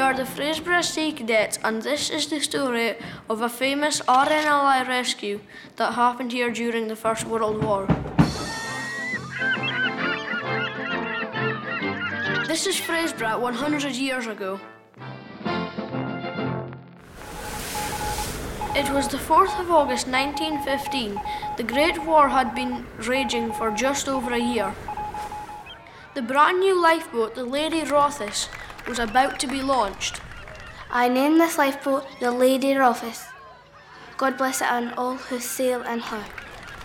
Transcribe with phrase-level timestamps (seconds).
[0.00, 2.96] are the Fraserburgh Sea Cadets, and this is the story
[3.28, 5.40] of a famous RNLI rescue
[5.76, 7.86] that happened here during the First World War.
[12.46, 14.58] This is Fraserburgh 100 years ago.
[18.74, 21.20] It was the 4th of August 1915.
[21.58, 24.74] The Great War had been raging for just over a year.
[26.14, 28.48] The brand new lifeboat, the Lady Rothes,
[28.90, 30.20] was about to be launched.
[30.90, 33.24] I name this lifeboat the Lady Rothes.
[34.16, 36.24] God bless it and all who sail in her.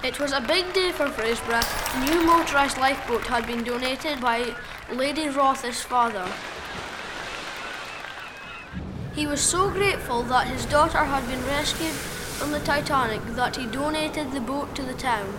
[0.04, 1.66] It was a big day for Fraserburgh.
[1.94, 4.54] The new motorised lifeboat had been donated by
[4.92, 6.32] Lady Rothes' father.
[9.16, 11.96] He was so grateful that his daughter had been rescued
[12.38, 15.34] from the Titanic that he donated the boat to the town.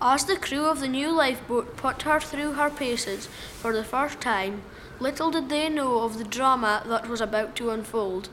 [0.00, 4.20] As the crew of the new lifeboat put her through her paces for the first
[4.20, 4.62] time,
[5.00, 8.28] little did they know of the drama that was about to unfold.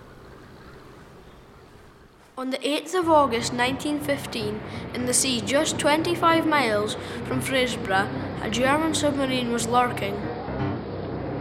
[2.37, 4.61] On the 8th of August 1915,
[4.93, 8.09] in the sea just 25 miles from Fraserburgh,
[8.43, 10.21] a German submarine was lurking.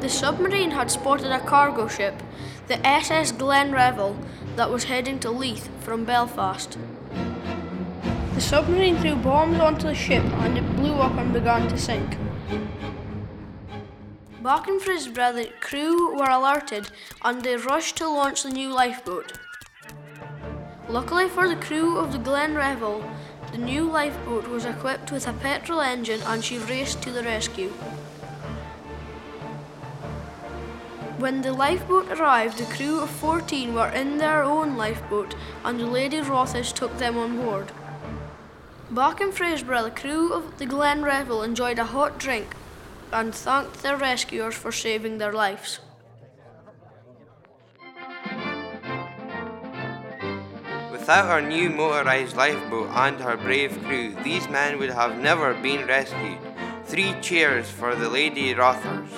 [0.00, 2.22] The submarine had spotted a cargo ship,
[2.68, 4.16] the SS Glenrevel,
[4.56, 6.78] that was heading to Leith from Belfast.
[8.34, 12.18] The submarine threw bombs onto the ship and it blew up and began to sink.
[14.42, 16.90] Back in Fraserburgh, crew were alerted
[17.22, 19.38] and they rushed to launch the new lifeboat.
[20.88, 23.04] Luckily for the crew of the Glen Revel,
[23.52, 27.70] the new lifeboat was equipped with a petrol engine and she raced to the rescue.
[31.18, 36.20] When the lifeboat arrived, the crew of 14 were in their own lifeboat and Lady
[36.20, 37.70] Rothes took them on board.
[38.90, 42.54] Back in Fraserburgh, the crew of the Glenrevel enjoyed a hot drink
[43.10, 45.80] and thanked their rescuers for saving their lives.
[50.92, 55.86] Without our new motorised lifeboat and her brave crew, these men would have never been
[55.86, 56.38] rescued.
[56.84, 59.10] Three cheers for the Lady Rothes.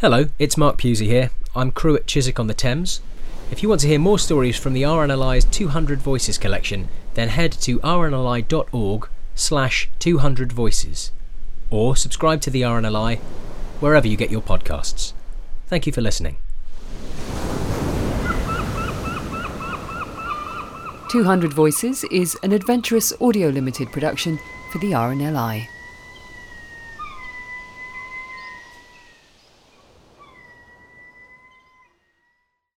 [0.00, 1.28] Hello, it's Mark Pusey here.
[1.54, 3.02] I'm crew at Chiswick on the Thames.
[3.50, 7.52] If you want to hear more stories from the RNLI's 200 Voices collection, then head
[7.60, 11.12] to rnli.org slash 200 voices
[11.68, 13.18] or subscribe to the RNLI
[13.80, 15.12] wherever you get your podcasts.
[15.66, 16.38] Thank you for listening.
[21.10, 24.38] 200 Voices is an adventurous audio limited production
[24.72, 25.68] for the RNLI.